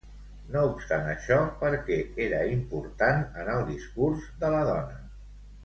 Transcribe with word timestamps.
No 0.53 0.61
obstant 0.69 1.09
això, 1.11 1.35
per 1.59 1.69
què 1.91 1.97
era 2.29 2.39
important 2.55 3.21
en 3.43 3.53
el 3.59 3.63
discurs 3.69 4.25
de 4.45 4.53
la 4.59 4.65
dona? 4.75 4.99